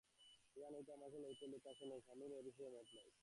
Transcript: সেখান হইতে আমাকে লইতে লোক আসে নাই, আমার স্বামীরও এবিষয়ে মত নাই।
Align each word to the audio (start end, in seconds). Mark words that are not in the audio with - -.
সেখান 0.51 0.71
হইতে 0.75 0.91
আমাকে 0.93 1.17
লইতে 1.23 1.45
লোক 1.47 1.63
আসে 1.67 1.83
নাই, 1.83 1.89
আমার 1.89 2.03
স্বামীরও 2.05 2.39
এবিষয়ে 2.41 2.69
মত 2.69 2.87
নাই। 2.97 3.11